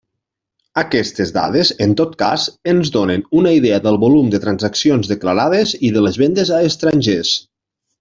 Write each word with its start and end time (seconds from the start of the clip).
Aquestes 0.81 1.33
dades, 1.35 1.71
en 1.87 1.93
tot 1.99 2.15
cas, 2.23 2.47
ens 2.75 2.91
donen 2.97 3.25
una 3.43 3.53
idea 3.61 3.79
del 3.87 4.01
volum 4.07 4.35
de 4.37 4.43
transaccions 4.49 5.15
declarades 5.15 5.79
i 5.91 5.97
de 5.99 6.09
les 6.09 6.23
vendes 6.27 6.57
a 6.61 6.67
estrangers. 6.75 7.41